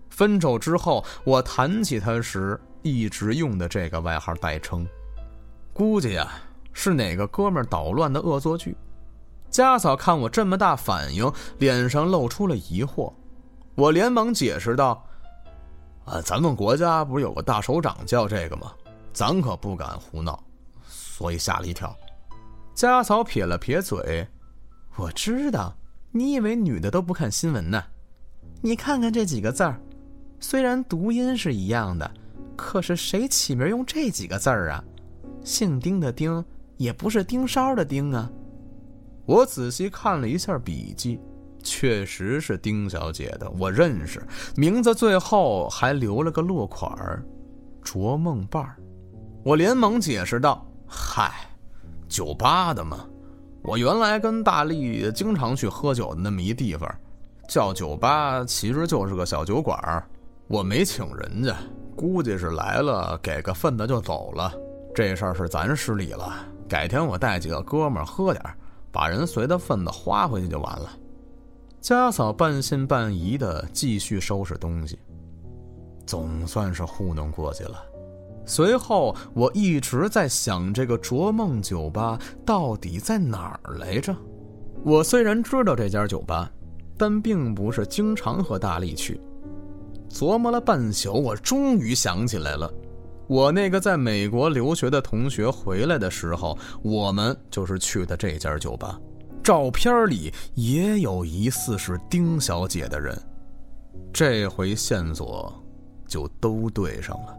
[0.08, 4.88] 分手之后，我谈起她时一直用的这个外号代称。
[5.74, 6.32] 估计呀，
[6.72, 8.74] 是哪个哥们捣乱的恶作剧。
[9.54, 13.12] 家嫂看我这么大反应，脸上露出了疑惑。
[13.76, 15.06] 我连忙解释道
[16.04, 18.72] ：“啊，咱们国家不是有个大首长叫这个吗？
[19.12, 20.42] 咱可不敢胡闹，
[20.88, 21.96] 所以吓了一跳。”
[22.74, 24.26] 家嫂撇了撇嘴
[24.98, 25.72] ：“我知道，
[26.10, 27.80] 你以为女的都不看新闻呢？
[28.60, 29.80] 你看看这几个字儿，
[30.40, 32.10] 虽然读音是一样的，
[32.56, 34.82] 可是谁起名用这几个字儿啊？
[35.44, 36.44] 姓丁的丁，
[36.76, 38.28] 也不是丁梢的丁啊。”
[39.26, 41.18] 我仔细看了一下笔记，
[41.62, 44.22] 确实是丁小姐的，我认识，
[44.54, 47.24] 名字最后还留了个落款儿，
[47.82, 48.76] 卓梦伴儿。
[49.42, 51.32] 我连忙解释道：“嗨，
[52.06, 53.06] 酒吧的嘛，
[53.62, 56.86] 我原来跟大力经常去喝酒的那么一地方，
[57.48, 60.06] 叫酒吧其实就是个小酒馆儿，
[60.48, 61.56] 我没请人家，
[61.96, 64.52] 估计是来了给个份子就走了，
[64.94, 66.34] 这事儿是咱失礼了，
[66.68, 68.54] 改天我带几个哥们儿喝点儿。”
[68.94, 70.88] 把人随的份子花回去就完了。
[71.80, 74.96] 家嫂半信半疑的继续收拾东西，
[76.06, 77.84] 总算是糊弄过去了。
[78.46, 82.16] 随后我一直在想，这个卓梦酒吧
[82.46, 84.14] 到底在哪儿来着？
[84.84, 86.48] 我虽然知道这家酒吧，
[86.96, 89.20] 但并不是经常和大力去。
[90.08, 92.72] 琢磨了半宿，我终于想起来了。
[93.26, 99.00] 我那个在美国留学的同学回来的时候，我们就是去的这家酒吧。
[99.42, 103.16] 照片里也有疑似是丁小姐的人，
[104.12, 105.52] 这回线索
[106.06, 107.36] 就都对上了。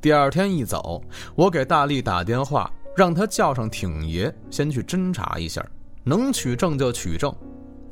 [0.00, 1.00] 第二天一早，
[1.34, 5.64] 我给大力打电话，让他叫上挺爷，先去侦查一下，
[6.02, 7.34] 能取证就取证。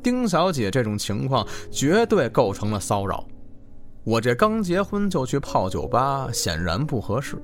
[0.03, 3.23] 丁小姐这种情况绝对构成了骚扰。
[4.03, 7.41] 我这刚结婚就去泡酒吧，显然不合适。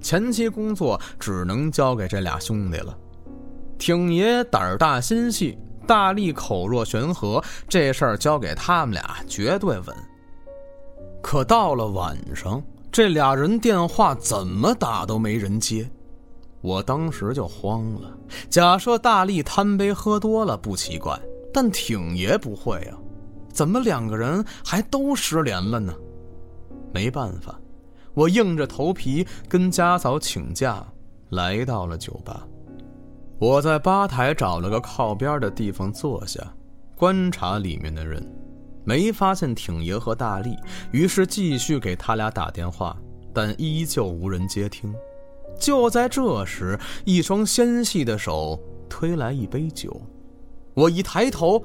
[0.00, 2.96] 前期工作只能交给这俩兄弟了。
[3.78, 9.96] 挺爷胆儿大心细，大力口若悬河，这事儿交给他们俩绝对稳。
[11.22, 15.90] 可到了晚上，这俩人电话怎么打都没人接，
[16.60, 18.16] 我当时就慌了。
[18.48, 21.18] 假设大力贪杯喝多了不奇怪，
[21.52, 22.96] 但挺爷不会啊，
[23.56, 25.94] 怎么两个人还都失联了呢？
[26.92, 27.58] 没办法。
[28.12, 30.86] 我硬着头皮跟家嫂请假，
[31.30, 32.46] 来到了酒吧。
[33.38, 36.38] 我在吧台找了个靠边的地方坐下，
[36.94, 38.22] 观察里面的人，
[38.84, 40.54] 没发现挺爷和大力，
[40.92, 42.94] 于是继续给他俩打电话，
[43.32, 44.94] 但依旧无人接听。
[45.58, 49.98] 就在这时，一双纤细的手推来一杯酒，
[50.74, 51.62] 我一抬头，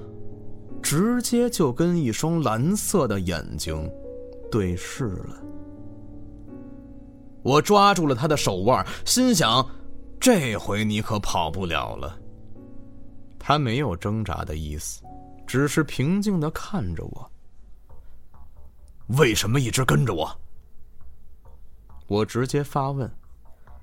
[0.81, 3.89] 直接就跟一双蓝色的眼睛
[4.51, 5.41] 对视了。
[7.43, 9.67] 我抓住了他的手腕，心想：
[10.19, 12.19] 这回你可跑不了了。
[13.39, 15.01] 他没有挣扎的意思，
[15.47, 17.31] 只是平静的看着我。
[19.17, 20.29] 为什么一直跟着我？
[22.07, 23.09] 我直接发问。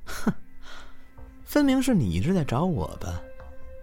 [0.05, 0.33] 哼，
[1.45, 3.21] 分明是你一直在找我吧？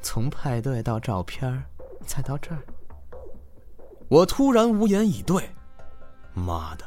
[0.01, 1.61] 从派对到照片，
[2.05, 2.63] 再到这儿。
[4.07, 5.49] 我突然无言以对。
[6.33, 6.85] 妈的，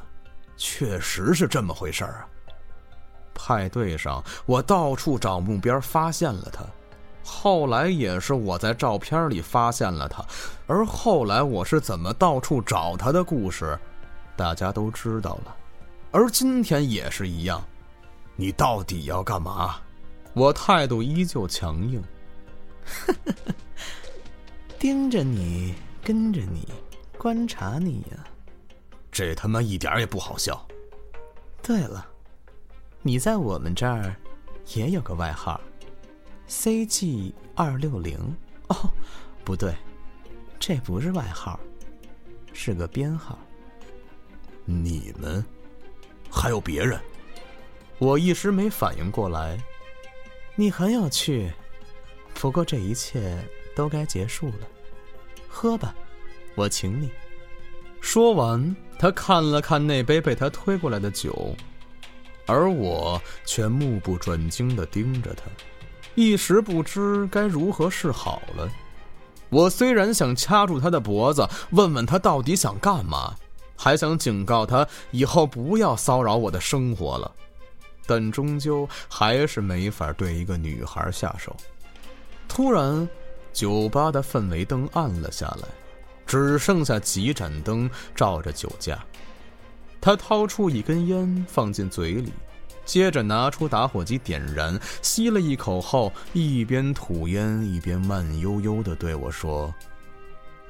[0.57, 2.29] 确实是这么回事儿啊！
[3.35, 6.65] 派对上，我到处找目标，发现了他。
[7.23, 10.25] 后来也是我在照片里发现了他，
[10.67, 13.79] 而后来我是怎么到处找他的故事，
[14.37, 15.57] 大家都知道了。
[16.11, 17.63] 而今天也是一样，
[18.35, 19.77] 你到底要干嘛？
[20.35, 22.03] 我态度依旧强硬，
[24.79, 26.67] 盯着你，跟着你，
[27.19, 28.25] 观察你呀。
[29.11, 30.67] 这他妈一点也不好笑。
[31.63, 32.09] 对了。
[33.03, 34.15] 你在我们这儿
[34.75, 35.61] 也有个外号
[36.49, 38.19] ，CG 二六零。
[38.69, 38.91] 哦，
[39.45, 39.75] 不对，
[40.59, 41.59] 这不是外号，
[42.53, 43.39] 是个编号。
[44.65, 45.45] 你们
[46.31, 47.01] 还有别人？
[47.99, 49.59] 我一时没反应过来。
[50.55, 51.51] 你很有趣，
[52.35, 53.43] 不过这一切
[53.75, 54.69] 都该结束了。
[55.49, 55.95] 喝吧，
[56.59, 57.09] 我请你。
[58.01, 61.55] 说完，他看了看那杯被他推过来的酒。
[62.47, 65.43] 而我却目不转睛地盯着他，
[66.15, 68.69] 一时不知该如何是好了。
[69.51, 73.35] 我虽然想掐住他的脖子，问问他到底想干嘛，
[73.77, 77.31] 还想警告他以后不要骚扰我的生活了，
[78.07, 81.55] 但终究还是没法对一个女孩下手。
[82.49, 83.07] 突然，
[83.53, 85.69] 酒吧的氛围灯暗了下来，
[86.29, 89.05] 只剩下几盏灯照着酒架。
[90.01, 92.33] 他掏出一根烟放进嘴里，
[92.85, 99.75] 接着拿出打火机点燃，吸了一口后，一边吐烟一边慢悠悠地对我说：“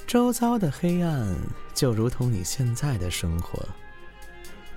[0.07, 1.37] 周遭的黑暗
[1.75, 3.63] 就如同你现在的生活，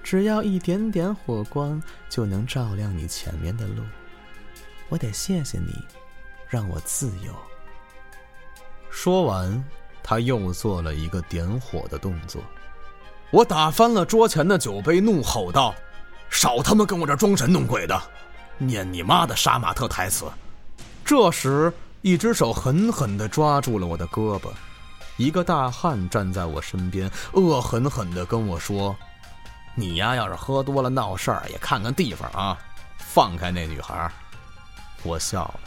[0.03, 3.83] 只要一点点火光就能照亮你前面的路。
[4.89, 5.73] 我得谢谢你，
[6.49, 7.33] 让我自由。”
[8.91, 9.63] 说完，
[10.03, 12.41] 他又做了一个点火的动作。
[13.31, 15.73] 我打翻了桌前的酒杯，怒吼道
[16.29, 18.01] ：“少他妈跟我这装神弄鬼的，
[18.57, 20.25] 念你妈的杀马特台词！”
[21.05, 21.71] 这时，
[22.01, 24.49] 一只手狠狠地抓住了我的胳膊，
[25.17, 28.95] 一个大汉站在我身边，恶狠狠地跟我说
[29.75, 32.57] ：“你呀，要是喝多了闹事儿，也看看地方啊，
[32.97, 34.11] 放开那女孩。”
[35.03, 35.59] 我笑了，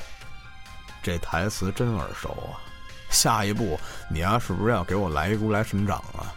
[1.02, 2.60] 这台词真耳熟啊！
[3.14, 3.78] 下一步，
[4.10, 6.34] 你丫是不是要给我来一如来神掌啊？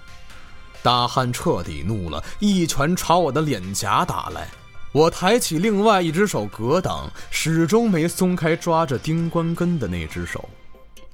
[0.83, 4.47] 大汉彻底怒了，一拳朝我的脸颊打来。
[4.93, 10.47] 我抬起另外一只手格挡，始终没松开抓着丁关根的那只手。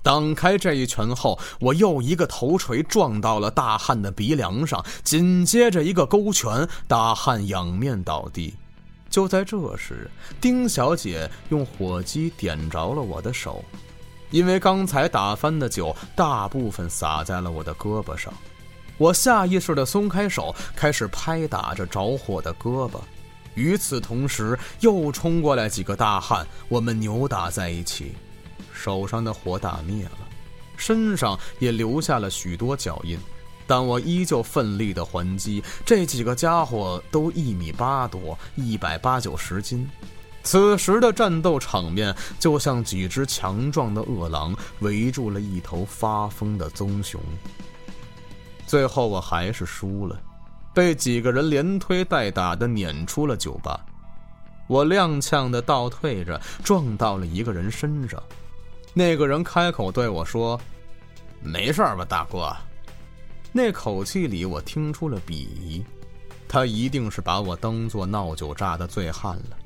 [0.04, 8.54] 挡开这一拳后，我又一个头锤撞到了大汉的鼻梁上，紧接着一个勾拳，大汉仰面倒地。
[9.10, 10.10] 就在这时，
[10.42, 13.64] 丁小姐用火机点着了我的手，
[14.34, 18.34] 因为刚才打翻的酒大部分洒在了我的胳膊上。
[18.98, 22.96] 我下意识地松开手，开始拍打着着火的胳膊。
[23.54, 28.16] 与此同时，又冲过来几个大汉，我们扭打在一起。
[28.74, 30.18] 手上的火打灭了，
[30.78, 33.20] 身上也留下了许多脚印，
[33.68, 35.64] 但我依旧奋力地还击。
[35.86, 39.88] 这几个家伙都一米八多，一百八九十斤。
[40.44, 47.20] 此时的战斗场面就像几只强壮的饿狼围住了一头发疯的棕熊。
[48.68, 50.20] 最后我还是输了，
[50.74, 53.80] 被几个人连推带打的撵出了酒吧。
[54.68, 58.22] 我踉跄的倒退着，撞到了一个人身上。
[58.94, 60.60] 那个人开口对我说
[61.42, 62.56] ：“没事吧，大哥？”
[63.52, 65.84] 那口气里我听出了鄙夷，
[66.48, 69.58] 他一定是把我当做闹酒炸的醉汉了。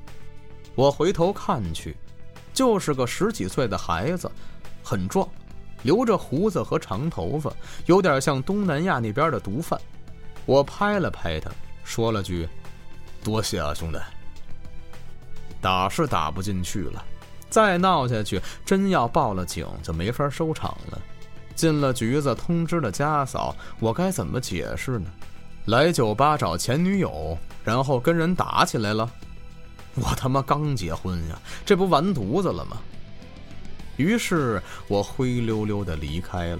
[0.77, 1.97] 我回头看去，
[2.53, 4.29] 就是个十几岁的孩子，
[4.83, 5.27] 很壮，
[5.81, 7.51] 留着胡子和长头发，
[7.87, 9.81] 有点像东南亚那边的毒贩。
[10.45, 11.49] 我拍了拍他，
[11.83, 12.47] 说了句
[13.25, 13.97] ：“多谢啊，兄弟。”
[15.59, 17.03] 打是打不进去了，
[17.49, 21.01] 再闹下去，真要报了警就没法收场了。
[21.55, 25.09] 进了局子，通知了家嫂，我该怎么解释呢？
[25.65, 29.09] 来酒吧找前女友，然后跟人打起来了。
[30.01, 32.77] 我他妈刚结婚呀，这不完犊子了吗？
[33.95, 36.59] 于是我灰溜溜的离开了。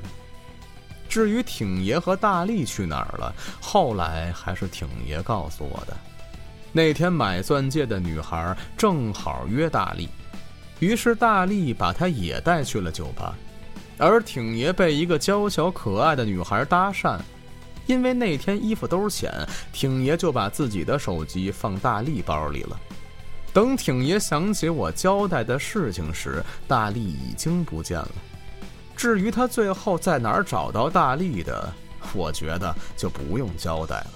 [1.08, 5.96] 至于挺爷和大力去哪儿了，后来还是挺爷告诉我的。
[6.74, 10.10] 那天买钻戒的女孩正好约大力，
[10.80, 13.36] 于是大力把她也带去了酒吧，
[13.98, 17.20] 而挺爷被一个娇小可爱的女孩搭讪，
[17.86, 19.32] 因为那天衣服兜浅，
[19.72, 22.80] 挺爷就把自己的手机放大力包里了。
[23.58, 28.12] 等挺爷想起我交代的事情时，大力已经不见了。
[28.96, 31.74] 至于他最后在哪儿找到大力的，
[32.14, 34.12] 我觉得就不用交代了。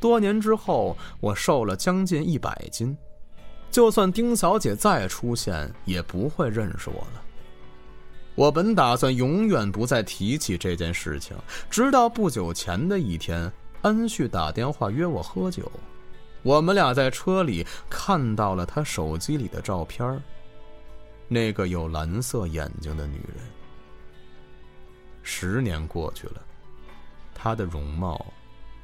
[0.00, 2.96] 多年之后，我瘦了将近一百斤，
[3.70, 7.22] 就算丁小姐再出现，也不会认识我了。
[8.34, 11.36] 我本打算永远不再提起这件事情，
[11.68, 13.52] 直到不久前的一天，
[13.82, 15.70] 安旭打电话约我喝酒，
[16.46, 20.22] 我们俩在车里看到了他手机里的照片
[21.26, 23.44] 那个有蓝色眼睛的女人。
[25.24, 26.40] 十年过去了，
[27.34, 28.24] 她的容貌。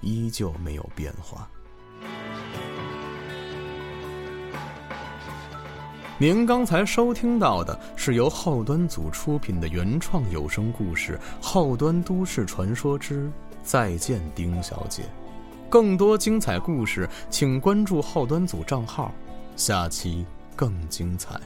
[0.01, 1.49] 依旧没有变化。
[6.19, 13.31] 您刚才收听到的是由后端组出品的原创有声故事《后端都市传说之
[13.63, 15.03] 再见丁小姐》，
[15.73, 19.11] 更多精彩故事请关注后端组账号
[19.57, 21.41] 下期更精彩。